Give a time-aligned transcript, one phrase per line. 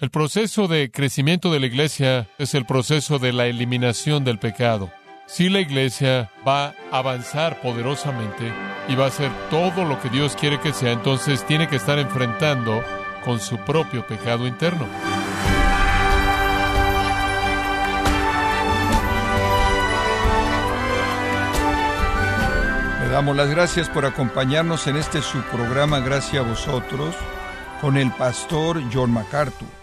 [0.00, 4.90] El proceso de crecimiento de la iglesia es el proceso de la eliminación del pecado.
[5.26, 8.50] Si la iglesia va a avanzar poderosamente
[8.88, 11.98] y va a hacer todo lo que Dios quiere que sea, entonces tiene que estar
[11.98, 12.82] enfrentando
[13.26, 14.86] con su propio pecado interno.
[23.02, 27.14] Le damos las gracias por acompañarnos en este su programa Gracias a vosotros
[27.82, 29.79] con el pastor John MacArthur.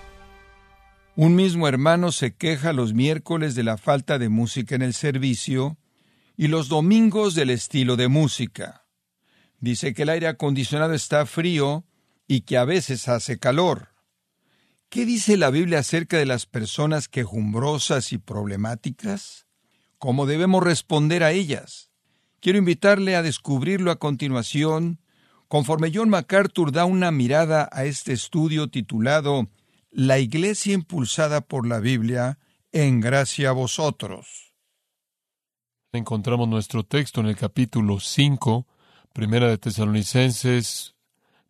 [1.19, 5.79] Un mismo hermano se queja los miércoles de la falta de música en el servicio
[6.37, 8.85] y los domingos del estilo de música.
[9.59, 11.87] Dice que el aire acondicionado está frío
[12.27, 13.95] y que a veces hace calor.
[14.89, 19.47] ¿Qué dice la Biblia acerca de las personas quejumbrosas y problemáticas?
[19.97, 21.89] ¿Cómo debemos responder a ellas?
[22.41, 25.01] Quiero invitarle a descubrirlo a continuación,
[25.47, 29.49] conforme John MacArthur da una mirada a este estudio titulado
[29.99, 32.37] La Iglesia impulsada por la Biblia,
[32.71, 34.53] en gracia a vosotros.
[35.91, 38.67] Encontramos nuestro texto en el capítulo 5,
[39.11, 40.93] Primera de Tesalonicenses,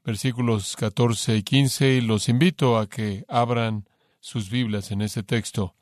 [0.05, 3.89] versículos 14 y 15, y los invito a que abran
[4.21, 5.75] sus Biblias en ese texto.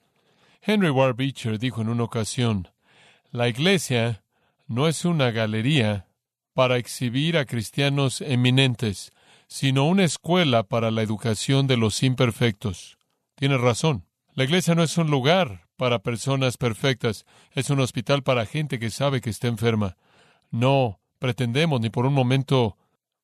[0.60, 2.70] Henry Ward Beecher dijo en una ocasión,
[3.30, 4.24] la iglesia
[4.66, 6.08] no es una galería
[6.56, 9.12] para exhibir a cristianos eminentes,
[9.48, 12.98] sino una escuela para la educación de los imperfectos.
[13.36, 14.06] Tiene razón.
[14.34, 18.90] La iglesia no es un lugar para personas perfectas, es un hospital para gente que
[18.90, 19.98] sabe que está enferma.
[20.52, 22.78] No pretendemos ni por un momento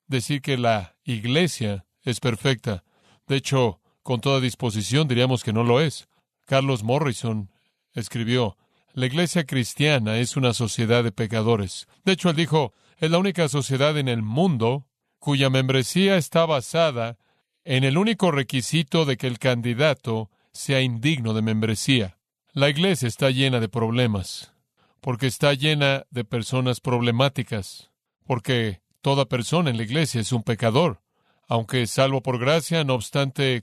[0.08, 2.84] decir que la iglesia es perfecta.
[3.28, 6.08] De hecho, con toda disposición diríamos que no lo es.
[6.46, 7.50] Carlos Morrison
[7.94, 8.58] escribió,
[8.94, 11.88] la iglesia cristiana es una sociedad de pecadores.
[12.04, 14.86] De hecho, él dijo, es la única sociedad en el mundo
[15.22, 17.20] cuya membresía está basada
[17.64, 22.18] en el único requisito de que el candidato sea indigno de membresía.
[22.54, 24.52] La iglesia está llena de problemas,
[25.00, 27.92] porque está llena de personas problemáticas,
[28.26, 31.04] porque toda persona en la iglesia es un pecador,
[31.48, 33.62] aunque salvo por gracia, no obstante,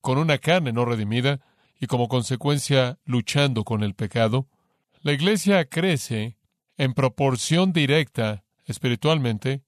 [0.00, 1.40] con una carne no redimida
[1.80, 4.46] y como consecuencia luchando con el pecado.
[5.00, 6.36] La iglesia crece
[6.76, 9.62] en proporción directa, espiritualmente,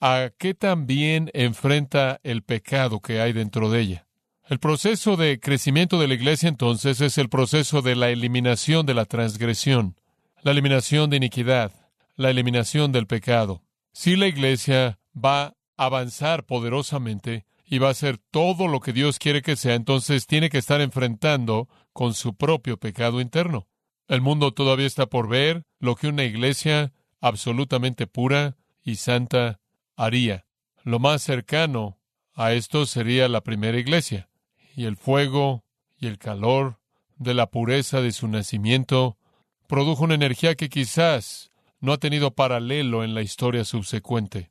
[0.00, 4.06] a que también enfrenta el pecado que hay dentro de ella.
[4.48, 8.94] El proceso de crecimiento de la iglesia entonces es el proceso de la eliminación de
[8.94, 9.96] la transgresión,
[10.42, 11.72] la eliminación de iniquidad,
[12.16, 13.62] la eliminación del pecado.
[13.92, 19.18] Si la iglesia va a avanzar poderosamente y va a hacer todo lo que Dios
[19.18, 23.68] quiere que sea, entonces tiene que estar enfrentando con su propio pecado interno.
[24.08, 29.59] El mundo todavía está por ver lo que una iglesia absolutamente pura y santa
[30.00, 30.46] haría.
[30.82, 31.98] Lo más cercano
[32.34, 34.30] a esto sería la primera iglesia,
[34.74, 35.64] y el fuego
[35.98, 36.80] y el calor
[37.16, 39.18] de la pureza de su nacimiento
[39.66, 41.50] produjo una energía que quizás
[41.80, 44.50] no ha tenido paralelo en la historia subsecuente.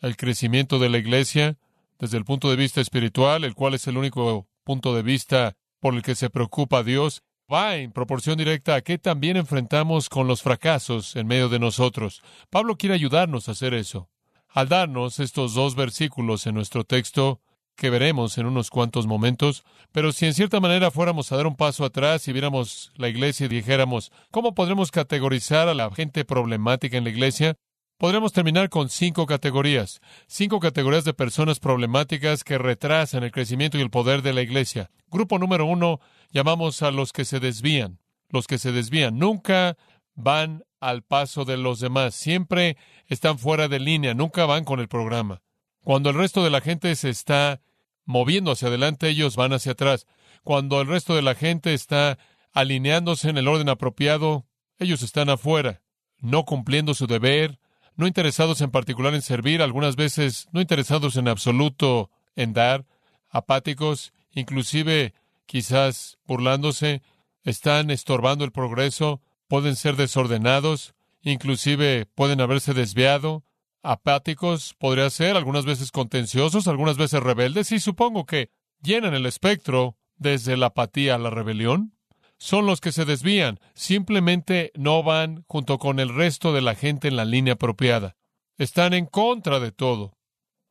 [0.00, 1.58] El crecimiento de la iglesia,
[1.98, 5.94] desde el punto de vista espiritual, el cual es el único punto de vista por
[5.94, 7.22] el que se preocupa Dios,
[7.52, 12.22] va en proporción directa a que también enfrentamos con los fracasos en medio de nosotros.
[12.48, 14.08] Pablo quiere ayudarnos a hacer eso.
[14.48, 17.40] Al darnos estos dos versículos en nuestro texto,
[17.78, 21.54] que veremos en unos cuantos momentos, pero si en cierta manera fuéramos a dar un
[21.54, 26.98] paso atrás y viéramos la iglesia y dijéramos, ¿cómo podremos categorizar a la gente problemática
[26.98, 27.56] en la iglesia?
[27.96, 33.80] Podremos terminar con cinco categorías, cinco categorías de personas problemáticas que retrasan el crecimiento y
[33.80, 34.90] el poder de la iglesia.
[35.08, 38.00] Grupo número uno, llamamos a los que se desvían.
[38.28, 39.76] Los que se desvían nunca
[40.14, 44.88] van al paso de los demás, siempre están fuera de línea, nunca van con el
[44.88, 45.42] programa.
[45.82, 47.60] Cuando el resto de la gente se está
[48.04, 50.06] moviendo hacia adelante, ellos van hacia atrás.
[50.42, 52.18] Cuando el resto de la gente está
[52.52, 54.46] alineándose en el orden apropiado,
[54.78, 55.82] ellos están afuera,
[56.18, 57.58] no cumpliendo su deber,
[57.96, 62.86] no interesados en particular en servir, algunas veces no interesados en absoluto en dar,
[63.28, 65.14] apáticos, inclusive
[65.46, 67.02] quizás burlándose,
[67.42, 73.44] están estorbando el progreso, pueden ser desordenados, inclusive pueden haberse desviado,
[73.82, 78.50] apáticos, podría ser, algunas veces contenciosos, algunas veces rebeldes, y supongo que
[78.82, 81.98] llenan el espectro desde la apatía a la rebelión
[82.38, 87.08] son los que se desvían, simplemente no van junto con el resto de la gente
[87.08, 88.16] en la línea apropiada.
[88.56, 90.16] Están en contra de todo.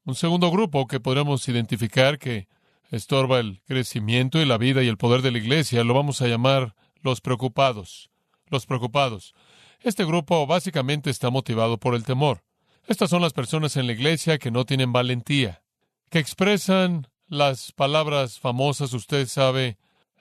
[0.06, 2.48] Un segundo grupo que podremos identificar que
[2.90, 6.28] estorba el crecimiento y la vida y el poder de la iglesia lo vamos a
[6.28, 8.10] llamar los preocupados.
[8.50, 9.34] Los preocupados.
[9.82, 12.44] Este grupo básicamente está motivado por el temor.
[12.88, 15.62] Estas son las personas en la iglesia que no tienen valentía,
[16.10, 19.78] que expresan las palabras famosas, usted sabe,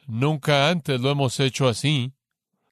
[0.06, 2.12] nunca antes lo hemos hecho así,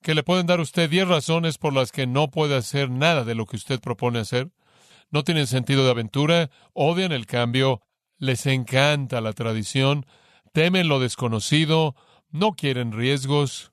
[0.02, 3.24] que le pueden dar a usted diez razones por las que no puede hacer nada
[3.24, 4.50] de lo que usted propone hacer.
[5.10, 7.80] No tienen sentido de aventura, odian el cambio,
[8.18, 10.06] les encanta la tradición,
[10.52, 11.94] temen lo desconocido,
[12.30, 13.72] no quieren riesgos,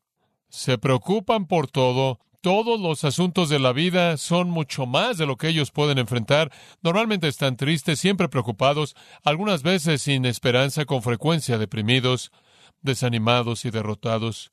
[0.52, 5.38] se preocupan por todo, todos los asuntos de la vida son mucho más de lo
[5.38, 6.52] que ellos pueden enfrentar.
[6.82, 12.32] Normalmente están tristes, siempre preocupados, algunas veces sin esperanza, con frecuencia deprimidos,
[12.82, 14.52] desanimados y derrotados.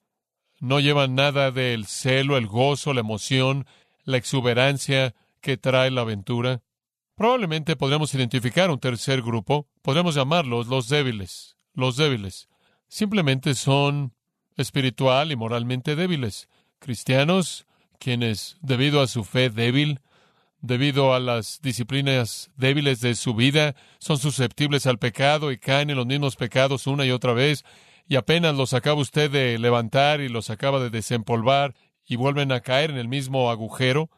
[0.60, 3.66] No llevan nada del celo, el gozo, la emoción,
[4.04, 6.62] la exuberancia que trae la aventura.
[7.16, 11.56] Probablemente podríamos identificar un tercer grupo, podríamos llamarlos los débiles.
[11.72, 12.48] Los débiles.
[12.86, 14.14] Simplemente son
[14.58, 16.48] espiritual y moralmente débiles.
[16.78, 17.66] Cristianos
[17.98, 20.00] quienes, debido a su fe débil,
[20.60, 25.96] debido a las disciplinas débiles de su vida, son susceptibles al pecado y caen en
[25.96, 27.64] los mismos pecados una y otra vez,
[28.06, 31.74] y apenas los acaba usted de levantar y los acaba de desempolvar
[32.06, 34.10] y vuelven a caer en el mismo agujero,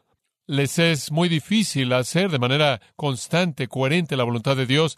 [0.47, 4.97] les es muy difícil hacer de manera constante, coherente la voluntad de Dios,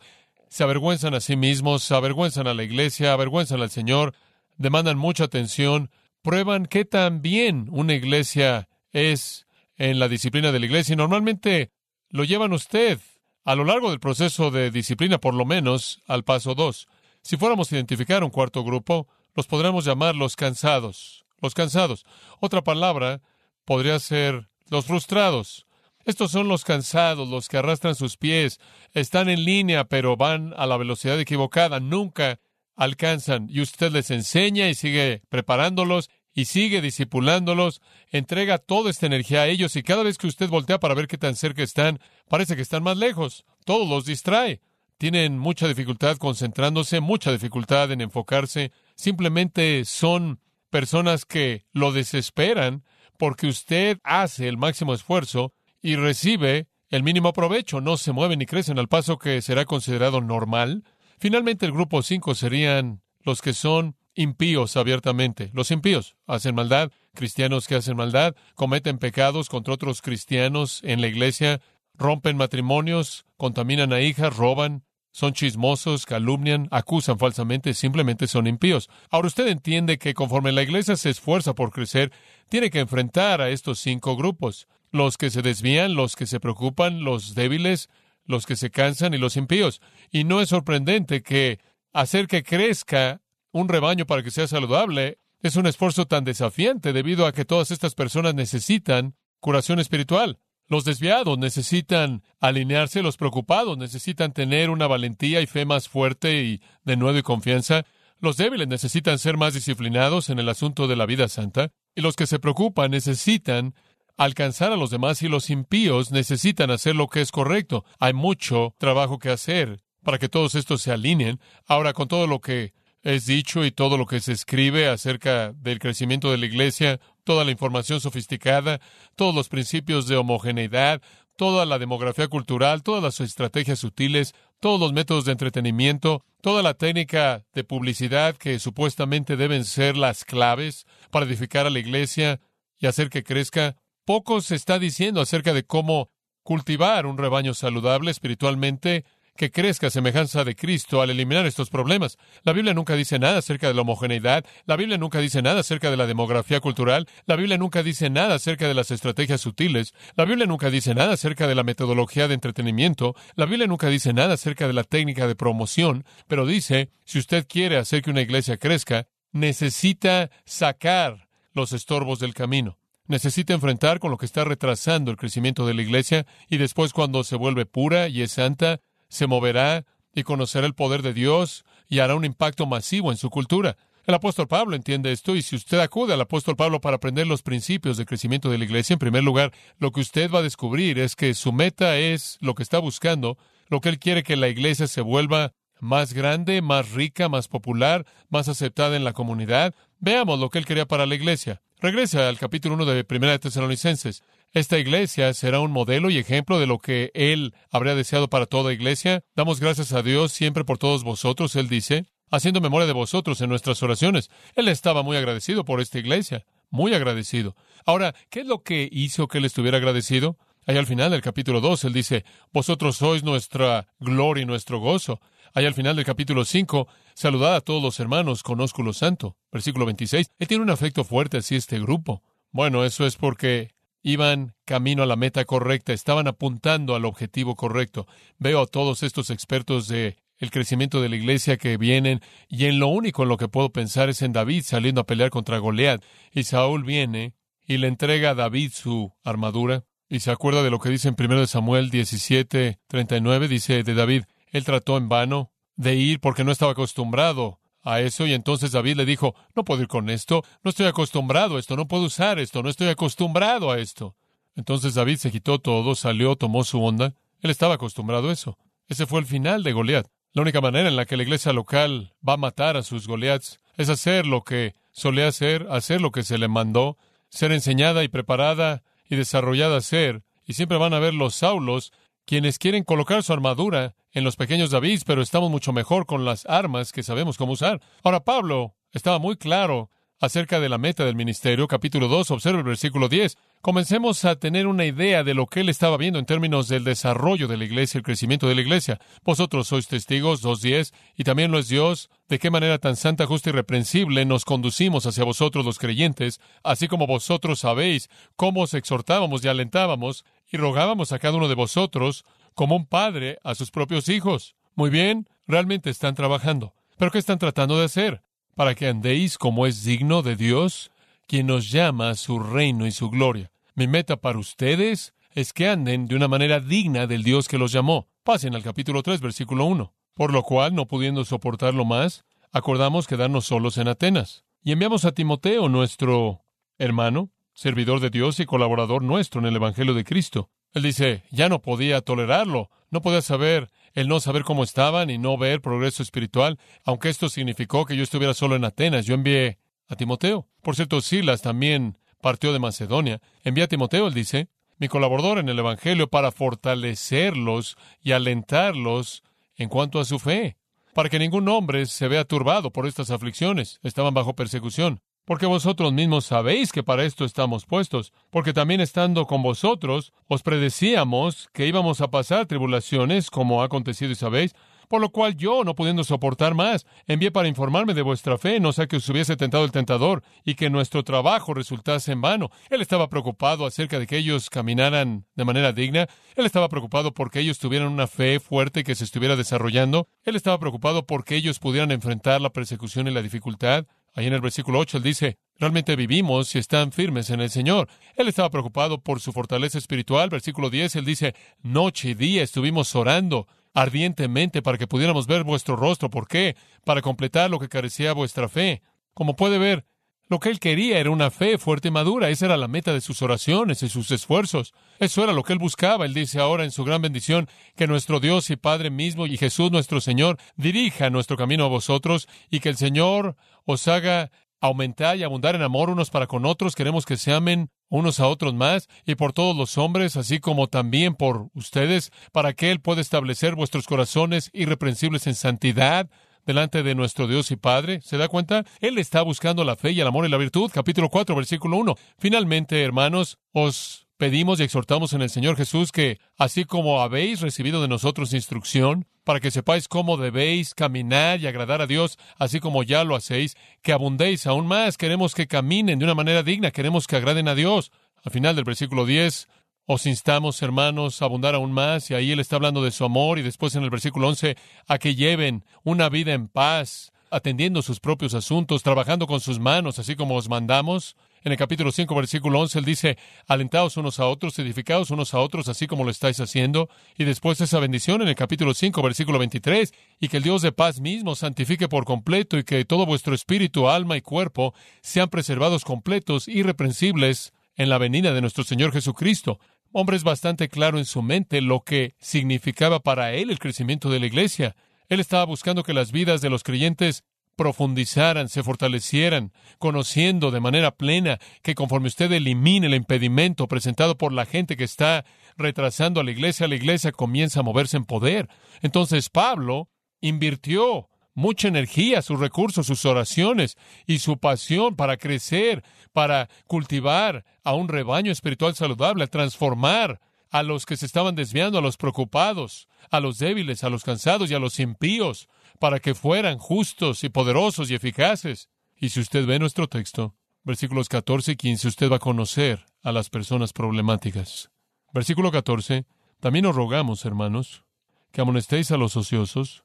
[0.49, 4.13] se avergüenzan a sí mismos, se avergüenzan a la iglesia, avergüenzan al Señor,
[4.57, 5.89] demandan mucha atención,
[6.21, 9.45] prueban que también una iglesia es
[9.75, 11.71] en la disciplina de la iglesia y normalmente
[12.09, 12.99] lo llevan usted
[13.43, 16.87] a lo largo del proceso de disciplina, por lo menos al paso dos.
[17.21, 21.25] Si fuéramos a identificar un cuarto grupo, los podríamos llamar los cansados.
[21.41, 22.05] Los cansados.
[22.39, 23.21] Otra palabra
[23.65, 25.65] podría ser los frustrados.
[26.05, 28.59] Estos son los cansados, los que arrastran sus pies,
[28.91, 32.39] están en línea, pero van a la velocidad equivocada, nunca
[32.75, 33.47] alcanzan.
[33.49, 37.81] Y usted les enseña y sigue preparándolos y sigue discipulándolos,
[38.11, 41.17] entrega toda esta energía a ellos y cada vez que usted voltea para ver qué
[41.17, 43.45] tan cerca están, parece que están más lejos.
[43.65, 44.61] Todo los distrae.
[44.97, 48.71] Tienen mucha dificultad concentrándose, mucha dificultad en enfocarse.
[48.95, 50.39] Simplemente son
[50.69, 52.83] personas que lo desesperan
[53.17, 57.81] porque usted hace el máximo esfuerzo y recibe el mínimo provecho.
[57.81, 60.83] No se mueven ni crecen al paso que será considerado normal.
[61.23, 65.51] Finalmente, el grupo 5 serían los que son impíos abiertamente.
[65.53, 71.07] Los impíos hacen maldad, cristianos que hacen maldad, cometen pecados contra otros cristianos en la
[71.07, 71.61] iglesia,
[71.93, 78.89] rompen matrimonios, contaminan a hijas, roban, son chismosos, calumnian, acusan falsamente, simplemente son impíos.
[79.09, 82.11] Ahora usted entiende que conforme la iglesia se esfuerza por crecer,
[82.49, 84.67] tiene que enfrentar a estos cinco grupos.
[84.91, 87.89] Los que se desvían, los que se preocupan, los débiles,
[88.25, 89.81] los que se cansan y los impíos.
[90.11, 91.59] Y no es sorprendente que
[91.91, 93.21] hacer que crezca
[93.51, 97.71] un rebaño para que sea saludable es un esfuerzo tan desafiante debido a que todas
[97.71, 100.39] estas personas necesitan curación espiritual.
[100.67, 106.61] Los desviados necesitan alinearse, los preocupados necesitan tener una valentía y fe más fuerte y
[106.85, 107.83] de nuevo y confianza.
[108.19, 111.71] Los débiles necesitan ser más disciplinados en el asunto de la vida santa.
[111.93, 113.75] Y los que se preocupan necesitan
[114.17, 117.85] alcanzar a los demás y los impíos necesitan hacer lo que es correcto.
[117.99, 121.39] Hay mucho trabajo que hacer para que todos estos se alineen.
[121.65, 122.73] Ahora, con todo lo que
[123.03, 127.43] es dicho y todo lo que se escribe acerca del crecimiento de la Iglesia, toda
[127.43, 128.79] la información sofisticada,
[129.15, 131.01] todos los principios de homogeneidad,
[131.35, 136.75] toda la demografía cultural, todas las estrategias sutiles, todos los métodos de entretenimiento, toda la
[136.75, 142.39] técnica de publicidad que supuestamente deben ser las claves para edificar a la Iglesia
[142.79, 143.75] y hacer que crezca.
[144.05, 146.09] Poco se está diciendo acerca de cómo
[146.43, 149.05] cultivar un rebaño saludable espiritualmente
[149.37, 152.17] que crezca a semejanza de Cristo al eliminar estos problemas.
[152.43, 155.89] La Biblia nunca dice nada acerca de la homogeneidad, la Biblia nunca dice nada acerca
[155.89, 160.25] de la demografía cultural, la Biblia nunca dice nada acerca de las estrategias sutiles, la
[160.25, 164.33] Biblia nunca dice nada acerca de la metodología de entretenimiento, la Biblia nunca dice nada
[164.33, 168.57] acerca de la técnica de promoción, pero dice, si usted quiere hacer que una iglesia
[168.57, 172.77] crezca, necesita sacar los estorbos del camino
[173.13, 177.23] necesita enfrentar con lo que está retrasando el crecimiento de la iglesia y después cuando
[177.23, 181.99] se vuelve pura y es santa, se moverá y conocerá el poder de Dios y
[181.99, 183.77] hará un impacto masivo en su cultura.
[184.07, 187.43] El apóstol Pablo entiende esto y si usted acude al apóstol Pablo para aprender los
[187.43, 190.97] principios de crecimiento de la iglesia, en primer lugar, lo que usted va a descubrir
[190.97, 193.37] es que su meta es lo que está buscando,
[193.69, 198.07] lo que él quiere que la iglesia se vuelva más grande, más rica, más popular,
[198.29, 199.75] más aceptada en la comunidad.
[200.05, 201.61] Veamos lo que él quería para la iglesia.
[201.79, 204.21] Regresa al capítulo 1 de Primera de Tesalonicenses.
[204.51, 208.73] Esta iglesia será un modelo y ejemplo de lo que Él habría deseado para toda
[208.73, 209.23] iglesia.
[209.33, 213.47] Damos gracias a Dios siempre por todos vosotros, Él dice, haciendo memoria de vosotros en
[213.47, 214.29] nuestras oraciones.
[214.55, 217.55] Él estaba muy agradecido por esta iglesia, muy agradecido.
[217.85, 220.37] Ahora, ¿qué es lo que hizo que Él estuviera agradecido?
[220.67, 225.21] Ahí al final del capítulo 2, Él dice, vosotros sois nuestra gloria y nuestro gozo.
[225.53, 229.37] Allá al final del capítulo 5, saludad a todos los hermanos con ósculo santo.
[229.51, 230.31] Versículo 26.
[230.39, 232.21] Él tiene un afecto fuerte hacia este grupo.
[232.51, 233.71] Bueno, eso es porque
[234.03, 238.05] iban camino a la meta correcta, estaban apuntando al objetivo correcto.
[238.37, 242.79] Veo a todos estos expertos de el crecimiento de la iglesia que vienen, y en
[242.79, 246.03] lo único en lo que puedo pensar es en David saliendo a pelear contra Goliat.
[246.33, 247.33] Y Saúl viene
[247.65, 249.85] y le entrega a David su armadura.
[250.09, 254.23] Y se acuerda de lo que dice en 1 Samuel 17, 39, dice de David,
[254.51, 258.95] él trató en vano de ir porque no estaba acostumbrado a eso y entonces David
[258.97, 262.39] le dijo, no puedo ir con esto, no estoy acostumbrado a esto, no puedo usar
[262.39, 264.15] esto, no estoy acostumbrado a esto.
[264.55, 268.57] Entonces David se quitó todo, salió, tomó su onda, él estaba acostumbrado a eso.
[268.87, 270.07] Ese fue el final de Goliat.
[270.31, 273.59] La única manera en la que la iglesia local va a matar a sus Goliaths
[273.77, 276.97] es hacer lo que solía hacer, hacer lo que se le mandó,
[277.29, 281.91] ser enseñada y preparada y desarrollada a ser, y siempre van a ver los Saulos
[282.25, 286.45] quienes quieren colocar su armadura en los pequeños David, pero estamos mucho mejor con las
[286.45, 287.81] armas que sabemos cómo usar.
[288.03, 289.89] Ahora Pablo estaba muy claro
[290.23, 293.35] acerca de la meta del ministerio, capítulo 2, observa el versículo 10.
[293.59, 297.49] Comencemos a tener una idea de lo que él estaba viendo en términos del desarrollo
[297.49, 299.01] de la iglesia, el crecimiento de la iglesia.
[299.25, 303.49] Vosotros sois testigos, 2.10, y también lo es Dios, de qué manera tan santa, justa
[303.49, 309.43] y reprensible nos conducimos hacia vosotros los creyentes, así como vosotros sabéis cómo os exhortábamos
[309.43, 314.07] y alentábamos y rogábamos a cada uno de vosotros como un padre a sus propios
[314.07, 314.55] hijos.
[314.75, 316.75] Muy bien, realmente están trabajando.
[316.95, 318.21] ¿Pero qué están tratando de hacer?
[318.55, 320.91] Para que andéis como es digno de Dios,
[321.27, 323.51] quien nos llama a su reino y su gloria.
[323.73, 327.71] Mi meta para ustedes es que anden de una manera digna del Dios que los
[327.71, 328.07] llamó.
[328.23, 329.91] Pasen al capítulo 3, versículo 1.
[330.13, 334.45] Por lo cual, no pudiendo soportarlo más, acordamos quedarnos solos en Atenas.
[334.61, 336.43] Y enviamos a Timoteo, nuestro
[336.77, 340.49] hermano, servidor de Dios y colaborador nuestro en el Evangelio de Cristo.
[340.73, 345.17] Él dice, ya no podía tolerarlo, no podía saber el no saber cómo estaban y
[345.17, 349.05] no ver progreso espiritual, aunque esto significó que yo estuviera solo en Atenas.
[349.05, 350.47] Yo envié a Timoteo.
[350.61, 353.21] Por cierto, Silas también partió de Macedonia.
[353.43, 354.47] Envié a Timoteo, él dice,
[354.79, 359.23] mi colaborador en el Evangelio, para fortalecerlos y alentarlos
[359.55, 360.57] en cuanto a su fe,
[360.93, 363.79] para que ningún hombre se vea turbado por estas aflicciones.
[363.83, 369.25] Estaban bajo persecución porque vosotros mismos sabéis que para esto estamos puestos, porque también estando
[369.25, 374.53] con vosotros os predecíamos que íbamos a pasar tribulaciones, como ha acontecido y sabéis,
[374.93, 378.73] por lo cual yo, no pudiendo soportar más, envié para informarme de vuestra fe, no
[378.73, 382.51] sea que os hubiese tentado el tentador y que nuestro trabajo resultase en vano.
[382.69, 386.07] Él estaba preocupado acerca de que ellos caminaran de manera digna.
[386.35, 390.07] Él estaba preocupado porque ellos tuvieran una fe fuerte que se estuviera desarrollando.
[390.25, 393.85] Él estaba preocupado porque ellos pudieran enfrentar la persecución y la dificultad.
[394.15, 397.87] Ahí en el versículo 8 él dice, realmente vivimos y están firmes en el Señor.
[398.15, 400.29] Él estaba preocupado por su fortaleza espiritual.
[400.29, 405.75] Versículo 10 él dice, noche y día estuvimos orando ardientemente para que pudiéramos ver vuestro
[405.75, 406.09] rostro.
[406.09, 406.55] ¿Por qué?
[406.85, 408.83] Para completar lo que carecía vuestra fe.
[409.15, 409.85] Como puede ver,
[410.29, 412.29] lo que él quería era una fe fuerte y madura.
[412.29, 414.73] Esa era la meta de sus oraciones y sus esfuerzos.
[414.99, 416.05] Eso era lo que él buscaba.
[416.05, 419.71] Él dice ahora en su gran bendición que nuestro Dios y Padre mismo y Jesús
[419.71, 425.23] nuestro Señor dirija nuestro camino a vosotros y que el Señor os haga aumentar y
[425.23, 426.73] abundar en amor unos para con otros.
[426.73, 430.67] Queremos que se amen unos a otros más y por todos los hombres, así como
[430.67, 436.09] también por ustedes, para que Él pueda establecer vuestros corazones irreprensibles en santidad
[436.45, 438.01] delante de nuestro Dios y Padre.
[438.01, 438.65] ¿Se da cuenta?
[438.79, 440.71] Él está buscando la fe y el amor y la virtud.
[440.73, 441.95] Capítulo 4, versículo 1.
[442.17, 447.81] Finalmente, hermanos, os pedimos y exhortamos en el Señor Jesús que, así como habéis recibido
[447.81, 452.83] de nosotros instrucción, para que sepáis cómo debéis caminar y agradar a Dios, así como
[452.83, 454.97] ya lo hacéis, que abundéis aún más.
[454.97, 457.91] Queremos que caminen de una manera digna, queremos que agraden a Dios.
[458.23, 459.47] Al final del versículo 10,
[459.85, 463.39] os instamos, hermanos, a abundar aún más, y ahí él está hablando de su amor,
[463.39, 464.55] y después en el versículo 11,
[464.87, 469.99] a que lleven una vida en paz, atendiendo sus propios asuntos, trabajando con sus manos,
[469.99, 471.15] así como os mandamos.
[471.43, 475.39] En el capítulo 5, versículo 11, él dice, alentaos unos a otros, edificaos unos a
[475.39, 476.89] otros, así como lo estáis haciendo.
[477.17, 480.71] Y después esa bendición en el capítulo 5, versículo 23, y que el Dios de
[480.71, 485.83] paz mismo santifique por completo y que todo vuestro espíritu, alma y cuerpo sean preservados
[485.83, 489.59] completos, irreprensibles, en la venida de nuestro Señor Jesucristo
[489.93, 494.19] hombre es bastante claro en su mente lo que significaba para él el crecimiento de
[494.19, 494.75] la iglesia.
[495.07, 497.23] Él estaba buscando que las vidas de los creyentes
[497.55, 504.33] profundizaran, se fortalecieran, conociendo de manera plena que conforme usted elimine el impedimento presentado por
[504.33, 505.23] la gente que está
[505.55, 508.49] retrasando a la iglesia, la iglesia comienza a moverse en poder.
[508.81, 516.49] Entonces Pablo invirtió mucha energía, sus recursos, sus oraciones y su pasión para crecer, para
[516.67, 520.19] cultivar a un rebaño espiritual saludable, a transformar
[520.51, 524.51] a los que se estaban desviando, a los preocupados, a los débiles, a los cansados
[524.51, 525.47] y a los impíos,
[525.79, 528.69] para que fueran justos y poderosos y eficaces.
[528.95, 533.11] Y si usted ve nuestro texto, versículos 14 y 15, usted va a conocer a
[533.11, 534.69] las personas problemáticas.
[535.11, 536.05] Versículo 14,
[536.39, 537.83] también os rogamos, hermanos,
[538.31, 539.83] que amonestéis a los ociosos,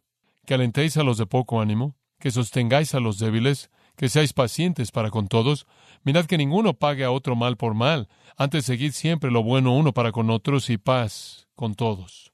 [0.49, 4.90] que alentéis a los de poco ánimo, que sostengáis a los débiles, que seáis pacientes
[4.93, 5.67] para con todos.
[6.05, 9.93] Mirad que ninguno pague a otro mal por mal, antes seguid siempre lo bueno uno
[9.93, 12.33] para con otros y paz con todos.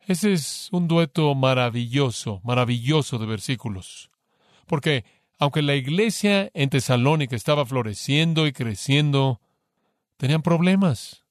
[0.00, 4.10] Ese es un dueto maravilloso, maravilloso de versículos.
[4.66, 5.04] Porque
[5.38, 9.40] aunque la iglesia en Tesalónica estaba floreciendo y creciendo,
[10.16, 11.22] tenían problemas.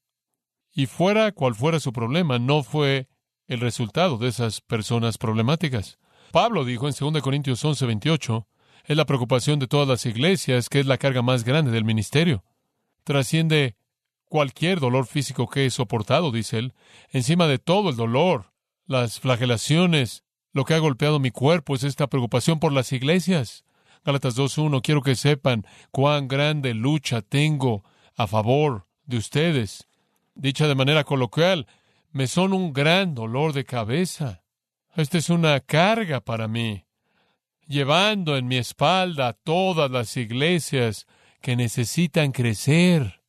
[0.73, 3.09] Y fuera cual fuera su problema, no fue
[3.47, 5.97] el resultado de esas personas problemáticas.
[6.31, 8.47] Pablo dijo en 2 Corintios 11, 28,
[8.85, 12.43] es la preocupación de todas las iglesias, que es la carga más grande del ministerio.
[13.03, 13.75] Trasciende
[14.25, 16.73] cualquier dolor físico que he soportado, dice él,
[17.09, 18.53] encima de todo el dolor,
[18.85, 20.23] las flagelaciones,
[20.53, 23.63] lo que ha golpeado mi cuerpo es esta preocupación por las iglesias.
[24.03, 27.83] Gálatas 2.1, quiero que sepan cuán grande lucha tengo
[28.15, 29.87] a favor de ustedes.
[30.33, 31.67] Dicha de manera coloquial,
[32.11, 34.41] me son un gran dolor de cabeza.
[34.95, 36.85] Esta es una carga para mí,
[37.65, 41.07] llevando en mi espalda todas las iglesias
[41.41, 43.21] que necesitan crecer.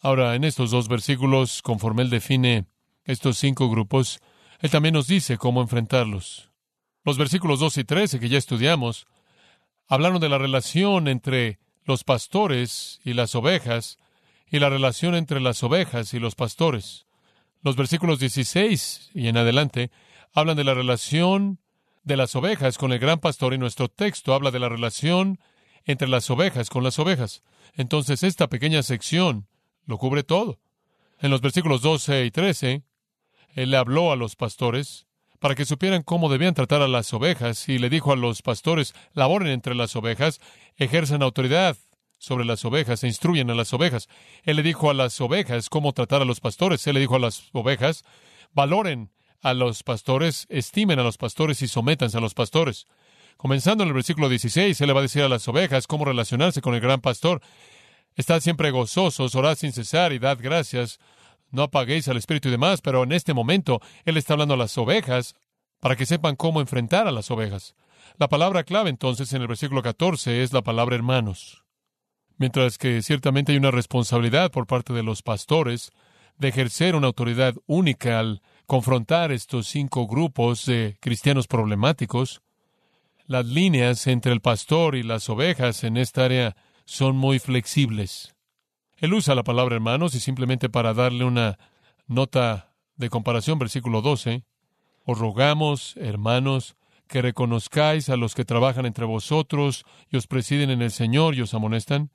[0.00, 2.66] Ahora, en estos dos versículos, conforme él define
[3.04, 4.18] estos cinco grupos,
[4.58, 6.50] él también nos dice cómo enfrentarlos.
[7.04, 9.06] Los versículos 2 y 13 que ya estudiamos
[9.88, 13.98] hablaron de la relación entre los pastores y las ovejas
[14.48, 17.06] y la relación entre las ovejas y los pastores.
[17.62, 19.90] Los versículos 16 y en adelante
[20.32, 21.60] hablan de la relación
[22.04, 25.38] de las ovejas con el gran pastor y nuestro texto habla de la relación
[25.84, 27.42] entre las ovejas con las ovejas.
[27.74, 29.46] Entonces esta pequeña sección
[29.86, 30.58] lo cubre todo.
[31.20, 32.82] En los versículos 12 y 13,
[33.54, 35.06] él le habló a los pastores
[35.38, 38.94] para que supieran cómo debían tratar a las ovejas y le dijo a los pastores,
[39.12, 40.40] laboren entre las ovejas,
[40.76, 41.76] ejerzan autoridad
[42.18, 44.08] sobre las ovejas e instruyen a las ovejas.
[44.44, 46.86] Él le dijo a las ovejas cómo tratar a los pastores.
[46.86, 48.04] Él le dijo a las ovejas,
[48.52, 49.10] valoren
[49.42, 52.86] a los pastores, estimen a los pastores y sométanse a los pastores.
[53.36, 56.62] Comenzando en el versículo 16, él le va a decir a las ovejas cómo relacionarse
[56.62, 57.40] con el gran pastor.
[58.14, 61.00] Estad siempre gozosos, orad sin cesar y dad gracias.
[61.50, 64.78] No apaguéis al espíritu y demás, pero en este momento él está hablando a las
[64.78, 65.34] ovejas
[65.80, 67.74] para que sepan cómo enfrentar a las ovejas.
[68.18, 71.64] La palabra clave entonces en el versículo 14 es la palabra hermanos.
[72.38, 75.90] Mientras que ciertamente hay una responsabilidad por parte de los pastores
[76.38, 82.42] de ejercer una autoridad única al confrontar estos cinco grupos de cristianos problemáticos,
[83.26, 88.34] las líneas entre el pastor y las ovejas en esta área son muy flexibles.
[88.96, 91.58] Él usa la palabra hermanos y simplemente para darle una
[92.06, 94.44] nota de comparación, versículo 12,
[95.04, 96.76] os rogamos, hermanos,
[97.08, 101.42] que reconozcáis a los que trabajan entre vosotros y os presiden en el Señor y
[101.42, 102.10] os amonestan,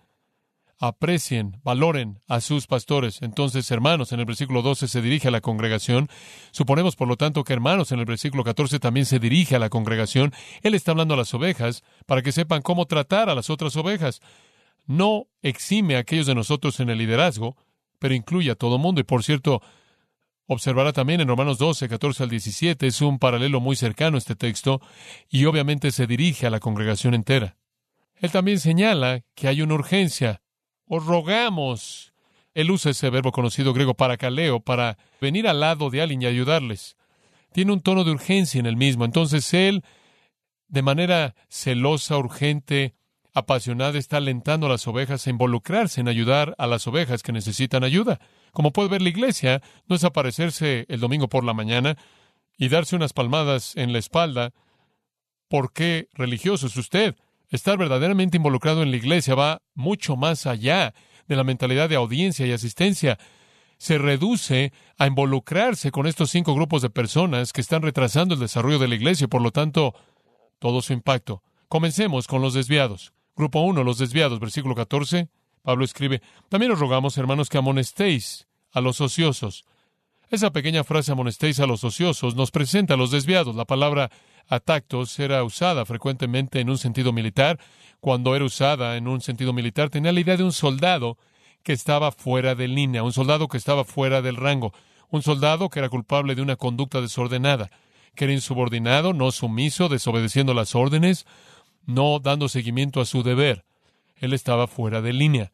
[0.80, 3.22] aprecien, valoren a sus pastores.
[3.22, 6.10] Entonces, hermanos, en el versículo 12 se dirige a la congregación.
[6.52, 9.70] Suponemos, por lo tanto, que hermanos en el versículo 14 también se dirige a la
[9.70, 10.34] congregación.
[10.62, 14.22] Él está hablando a las ovejas para que sepan cómo tratar a las otras ovejas.
[14.86, 17.58] No exime a aquellos de nosotros en el liderazgo,
[18.00, 19.02] pero incluye a todo mundo.
[19.02, 19.62] Y por cierto,
[20.46, 24.82] observará también en Romanos 12, 14 al 17, es un paralelo muy cercano este texto,
[25.30, 27.58] y obviamente se dirige a la congregación entera.
[28.16, 30.42] Él también señala que hay una urgencia
[30.88, 32.13] os rogamos.
[32.54, 36.26] Él usa ese verbo conocido griego para caleo, para venir al lado de alguien y
[36.26, 36.97] ayudarles.
[37.54, 39.06] Tiene un tono de urgencia en el mismo.
[39.06, 39.84] Entonces él,
[40.67, 42.95] de manera celosa, urgente,
[43.34, 47.84] apasionada, está alentando a las ovejas a involucrarse en ayudar a las ovejas que necesitan
[47.84, 48.19] ayuda.
[48.52, 51.97] Como puede ver, la iglesia no es aparecerse el domingo por la mañana
[52.58, 54.54] y darse unas palmadas en la espalda.
[55.47, 57.15] ¿Por qué religioso es usted?
[57.49, 60.93] Estar verdaderamente involucrado en la iglesia va mucho más allá
[61.27, 63.17] de la mentalidad de audiencia y asistencia.
[63.77, 68.79] Se reduce a involucrarse con estos cinco grupos de personas que están retrasando el desarrollo
[68.79, 69.93] de la iglesia y por lo tanto
[70.60, 71.41] todo su impacto.
[71.69, 73.13] Comencemos con los desviados.
[73.36, 75.29] Grupo 1, los desviados, versículo 14.
[75.62, 79.65] Pablo escribe, también os rogamos, hermanos, que amonestéis a los ociosos.
[80.29, 83.55] Esa pequeña frase amonestéis a los ociosos nos presenta a los desviados.
[83.55, 84.12] La palabra
[84.47, 87.60] atactos era usada frecuentemente en un sentido militar.
[87.99, 91.17] Cuando era usada en un sentido militar, tenía la idea de un soldado
[91.63, 94.73] que estaba fuera de línea, un soldado que estaba fuera del rango,
[95.10, 97.69] un soldado que era culpable de una conducta desordenada,
[98.15, 101.25] que era insubordinado, no sumiso, desobedeciendo las órdenes,
[101.86, 103.65] no dando seguimiento a su deber.
[104.15, 105.51] Él estaba fuera de línea.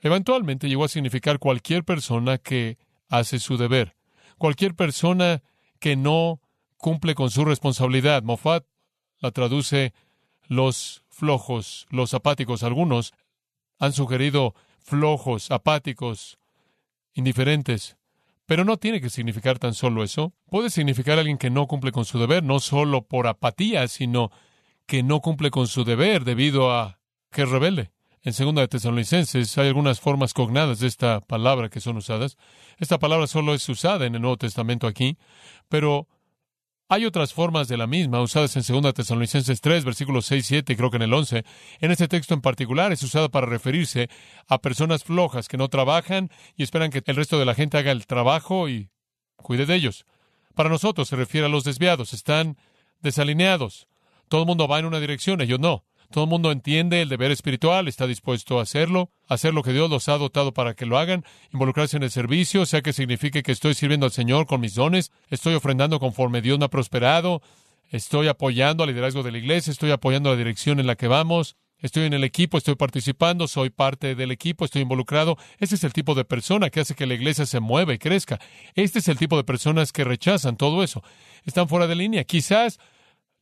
[0.00, 2.78] Eventualmente llegó a significar cualquier persona que
[3.08, 3.96] hace su deber.
[4.38, 5.42] Cualquier persona
[5.78, 6.40] que no
[6.86, 8.22] cumple con su responsabilidad.
[8.22, 8.64] Moffat
[9.18, 9.92] la traduce
[10.46, 12.62] los flojos, los apáticos.
[12.62, 13.12] Algunos
[13.80, 16.38] han sugerido flojos, apáticos,
[17.12, 17.96] indiferentes.
[18.46, 20.32] Pero no tiene que significar tan solo eso.
[20.48, 24.30] Puede significar alguien que no cumple con su deber, no solo por apatía, sino
[24.86, 27.00] que no cumple con su deber debido a
[27.32, 27.90] que es rebelde.
[28.22, 32.36] En segunda de Tesalonicenses hay algunas formas cognadas de esta palabra que son usadas.
[32.78, 35.18] Esta palabra solo es usada en el Nuevo Testamento aquí,
[35.68, 36.06] pero
[36.88, 40.72] hay otras formas de la misma usadas en 2 Tesalonicenses 3, versículos 6 y 7,
[40.72, 41.44] y creo que en el 11.
[41.80, 44.08] En este texto en particular es usado para referirse
[44.46, 47.90] a personas flojas que no trabajan y esperan que el resto de la gente haga
[47.90, 48.90] el trabajo y
[49.36, 50.06] cuide de ellos.
[50.54, 52.56] Para nosotros se refiere a los desviados, están
[53.00, 53.88] desalineados.
[54.28, 55.85] Todo el mundo va en una dirección, ellos no.
[56.10, 59.90] Todo el mundo entiende el deber espiritual, está dispuesto a hacerlo, hacer lo que Dios
[59.90, 63.52] los ha dotado para que lo hagan, involucrarse en el servicio, sea que signifique que
[63.52, 67.42] estoy sirviendo al Señor con mis dones, estoy ofrendando conforme Dios me ha prosperado,
[67.90, 71.56] estoy apoyando al liderazgo de la iglesia, estoy apoyando la dirección en la que vamos,
[71.78, 75.36] estoy en el equipo, estoy participando, soy parte del equipo, estoy involucrado.
[75.58, 78.40] Ese es el tipo de persona que hace que la iglesia se mueva y crezca.
[78.74, 81.02] Este es el tipo de personas que rechazan todo eso.
[81.44, 82.24] Están fuera de línea.
[82.24, 82.78] Quizás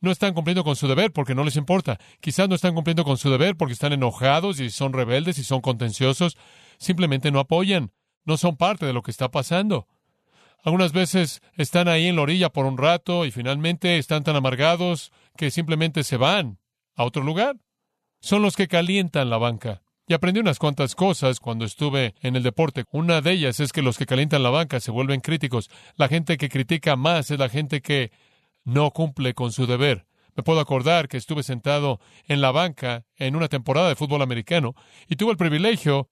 [0.01, 1.99] no están cumpliendo con su deber porque no les importa.
[2.19, 5.61] Quizás no están cumpliendo con su deber porque están enojados y son rebeldes y son
[5.61, 6.37] contenciosos.
[6.77, 7.91] Simplemente no apoyan.
[8.23, 9.87] No son parte de lo que está pasando.
[10.63, 15.11] Algunas veces están ahí en la orilla por un rato y finalmente están tan amargados
[15.37, 16.57] que simplemente se van
[16.95, 17.57] a otro lugar.
[18.19, 19.83] Son los que calientan la banca.
[20.07, 22.83] Y aprendí unas cuantas cosas cuando estuve en el deporte.
[22.91, 25.69] Una de ellas es que los que calientan la banca se vuelven críticos.
[25.95, 28.11] La gente que critica más es la gente que
[28.65, 30.05] no cumple con su deber.
[30.35, 34.75] Me puedo acordar que estuve sentado en la banca en una temporada de fútbol americano
[35.07, 36.09] y tuve el privilegio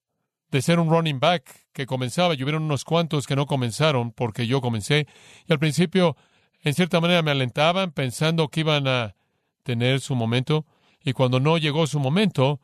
[0.50, 4.46] de ser un running back que comenzaba y hubieron unos cuantos que no comenzaron porque
[4.46, 5.06] yo comencé
[5.46, 6.16] y al principio
[6.62, 9.14] en cierta manera me alentaban pensando que iban a
[9.62, 10.64] tener su momento
[11.02, 12.60] y cuando no llegó su momento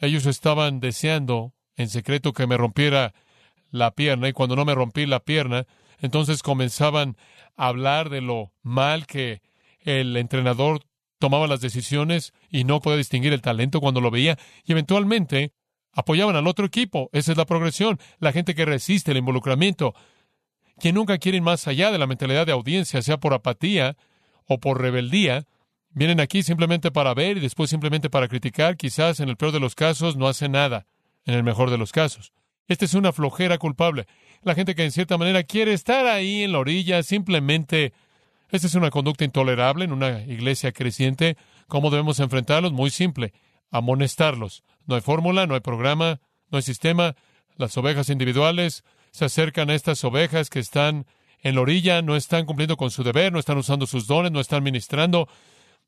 [0.00, 3.14] ellos estaban deseando en secreto que me rompiera
[3.70, 5.66] la pierna y cuando no me rompí la pierna
[6.02, 7.16] entonces comenzaban
[7.56, 9.40] a hablar de lo mal que
[9.80, 10.82] el entrenador
[11.18, 14.36] tomaba las decisiones y no podía distinguir el talento cuando lo veía.
[14.64, 15.52] Y eventualmente
[15.92, 17.08] apoyaban al otro equipo.
[17.12, 18.00] Esa es la progresión.
[18.18, 19.94] La gente que resiste el involucramiento,
[20.80, 23.96] que nunca quiere ir más allá de la mentalidad de audiencia, sea por apatía
[24.46, 25.46] o por rebeldía,
[25.90, 28.76] vienen aquí simplemente para ver y después simplemente para criticar.
[28.76, 30.86] Quizás en el peor de los casos no hacen nada,
[31.24, 32.32] en el mejor de los casos.
[32.66, 34.06] Esta es una flojera culpable.
[34.42, 37.92] La gente que en cierta manera quiere estar ahí en la orilla, simplemente...
[38.50, 41.38] Esta es una conducta intolerable en una iglesia creciente.
[41.68, 42.70] ¿Cómo debemos enfrentarlos?
[42.70, 43.32] Muy simple.
[43.70, 44.62] Amonestarlos.
[44.86, 47.16] No hay fórmula, no hay programa, no hay sistema.
[47.56, 51.06] Las ovejas individuales se acercan a estas ovejas que están
[51.42, 54.40] en la orilla, no están cumpliendo con su deber, no están usando sus dones, no
[54.40, 55.28] están ministrando,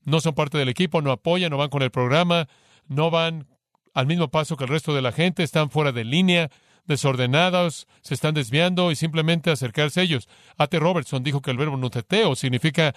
[0.05, 2.49] no son parte del equipo, no apoyan, no van con el programa,
[2.89, 3.47] no van
[3.95, 6.51] al mismo paso que el resto de la gente, están fuera de línea,
[6.87, 10.29] desordenados, se están desviando y simplemente acercarse a ellos.
[10.57, 10.79] A.T.
[10.79, 12.95] Robertson dijo que el verbo nuteteo significa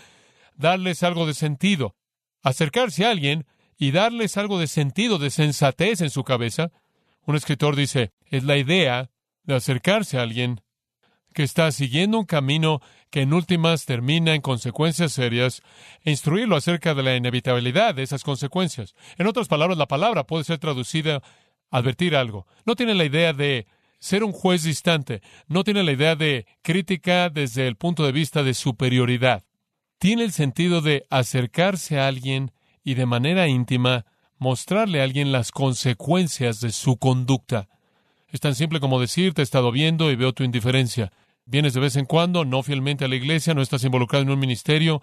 [0.55, 1.95] darles algo de sentido.
[2.43, 3.45] Acercarse a alguien
[3.77, 6.71] y darles algo de sentido, de sensatez en su cabeza.
[7.25, 9.09] Un escritor dice, es la idea
[9.43, 10.61] de acercarse a alguien
[11.33, 15.61] que está siguiendo un camino que en últimas termina en consecuencias serias
[16.03, 18.95] e instruirlo acerca de la inevitabilidad de esas consecuencias.
[19.17, 21.21] En otras palabras, la palabra puede ser traducida
[21.69, 22.47] advertir algo.
[22.65, 23.67] No tiene la idea de
[23.99, 28.43] ser un juez distante, no tiene la idea de crítica desde el punto de vista
[28.43, 29.43] de superioridad.
[29.99, 32.51] Tiene el sentido de acercarse a alguien
[32.83, 34.05] y de manera íntima
[34.37, 37.67] mostrarle a alguien las consecuencias de su conducta.
[38.29, 41.11] Es tan simple como decir, te he estado viendo y veo tu indiferencia.
[41.45, 44.39] Vienes de vez en cuando, no fielmente a la iglesia, no estás involucrado en un
[44.39, 45.01] ministerio,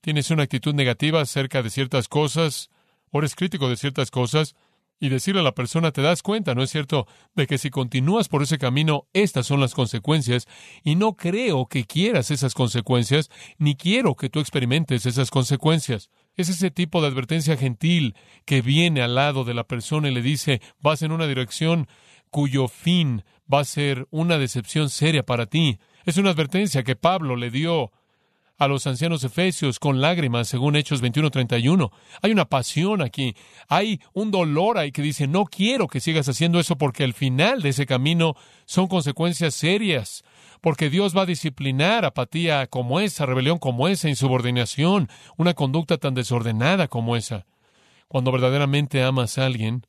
[0.00, 2.70] tienes una actitud negativa acerca de ciertas cosas,
[3.10, 4.54] o eres crítico de ciertas cosas,
[5.00, 8.28] y decirle a la persona, te das cuenta, ¿no es cierto?, de que si continúas
[8.28, 10.46] por ese camino, estas son las consecuencias,
[10.82, 16.10] y no creo que quieras esas consecuencias, ni quiero que tú experimentes esas consecuencias.
[16.34, 20.22] Es ese tipo de advertencia gentil que viene al lado de la persona y le
[20.22, 21.88] dice, vas en una dirección
[22.30, 25.78] cuyo fin va a ser una decepción seria para ti.
[26.04, 27.92] Es una advertencia que Pablo le dio
[28.58, 31.90] a los ancianos efesios con lágrimas, según Hechos 21:31.
[32.20, 33.34] Hay una pasión aquí,
[33.68, 37.62] hay un dolor ahí que dice, no quiero que sigas haciendo eso porque al final
[37.62, 38.34] de ese camino
[38.66, 40.24] son consecuencias serias,
[40.60, 46.14] porque Dios va a disciplinar apatía como esa, rebelión como esa, insubordinación, una conducta tan
[46.14, 47.46] desordenada como esa.
[48.08, 49.86] Cuando verdaderamente amas a alguien,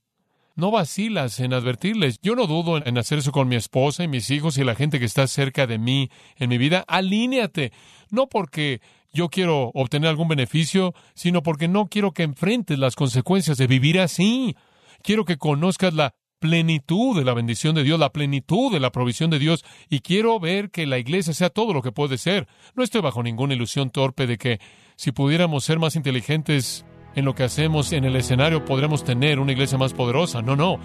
[0.60, 2.20] no vacilas en advertirles.
[2.22, 5.00] Yo no dudo en hacer eso con mi esposa y mis hijos y la gente
[5.00, 6.84] que está cerca de mí en mi vida.
[6.88, 7.72] Alíneate.
[8.12, 13.58] No porque yo quiero obtener algún beneficio, sino porque no quiero que enfrentes las consecuencias
[13.58, 14.56] de vivir así.
[15.02, 19.30] Quiero que conozcas la plenitud de la bendición de Dios, la plenitud de la provisión
[19.30, 22.48] de Dios, y quiero ver que la iglesia sea todo lo que puede ser.
[22.76, 24.60] No estoy bajo ninguna ilusión torpe de que
[24.96, 29.52] si pudiéramos ser más inteligentes en lo que hacemos en el escenario, podremos tener una
[29.52, 30.42] iglesia más poderosa.
[30.42, 30.80] No, no.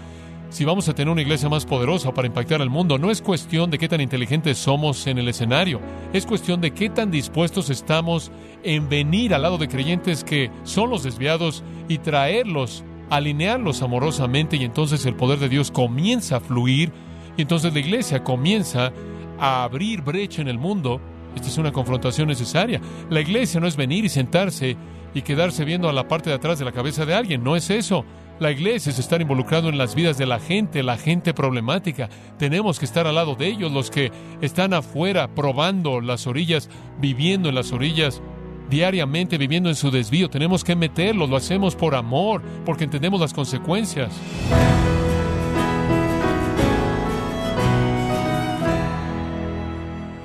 [0.49, 3.71] Si vamos a tener una iglesia más poderosa para impactar al mundo, no es cuestión
[3.71, 5.81] de qué tan inteligentes somos en el escenario,
[6.13, 8.31] es cuestión de qué tan dispuestos estamos
[8.63, 14.63] en venir al lado de creyentes que son los desviados y traerlos alinearlos amorosamente y
[14.63, 16.91] entonces el poder de Dios comienza a fluir
[17.37, 18.91] y entonces la iglesia comienza
[19.39, 21.01] a abrir brecha en el mundo.
[21.35, 22.79] Esta es una confrontación necesaria.
[23.09, 24.77] La iglesia no es venir y sentarse
[25.15, 27.71] y quedarse viendo a la parte de atrás de la cabeza de alguien, no es
[27.71, 28.05] eso.
[28.37, 32.09] La iglesia es estar involucrado en las vidas de la gente, la gente problemática.
[32.37, 37.49] Tenemos que estar al lado de ellos, los que están afuera probando las orillas, viviendo
[37.49, 38.21] en las orillas
[38.69, 40.29] diariamente viviendo en su desvío.
[40.29, 44.11] Tenemos que meterlo, lo hacemos por amor, porque entendemos las consecuencias.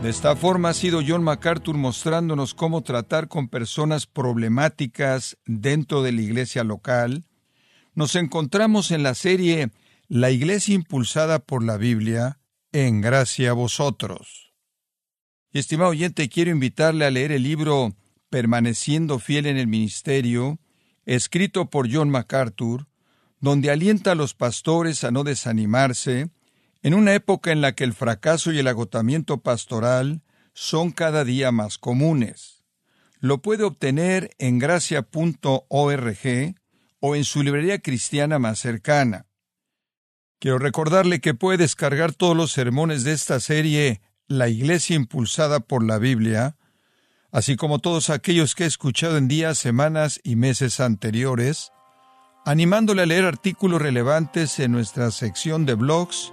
[0.03, 6.13] De esta forma ha sido John MacArthur mostrándonos cómo tratar con personas problemáticas dentro de
[6.13, 7.27] la iglesia local.
[7.95, 9.71] Nos encontramos en la serie
[10.09, 12.39] La iglesia impulsada por la Biblia,
[12.73, 14.55] en gracia a vosotros.
[15.53, 17.95] Y estimado oyente, quiero invitarle a leer el libro
[18.31, 20.59] Permaneciendo fiel en el ministerio,
[21.05, 22.87] escrito por John MacArthur,
[23.39, 26.31] donde alienta a los pastores a no desanimarse,
[26.83, 31.53] en una época en la que el fracaso y el agotamiento pastoral son cada día
[31.53, 32.65] más comunes.
[33.19, 35.65] Lo puede obtener en gracia.org
[37.01, 39.27] o en su librería cristiana más cercana.
[40.39, 45.85] Quiero recordarle que puede descargar todos los sermones de esta serie La Iglesia impulsada por
[45.85, 46.57] la Biblia
[47.33, 51.73] así como todos aquellos que he escuchado en días, semanas y meses anteriores,
[52.45, 56.33] animándole a leer artículos relevantes en nuestra sección de blogs